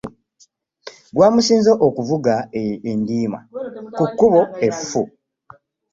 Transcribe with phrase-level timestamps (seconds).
[1.15, 2.33] Gwamusinze okuvuga
[2.91, 3.39] endiima
[3.97, 5.01] ku kkubo effu.